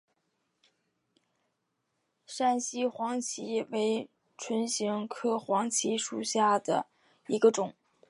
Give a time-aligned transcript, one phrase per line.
[2.25, 6.87] 山西黄芩为唇形科黄芩属下的
[7.27, 7.75] 一个种。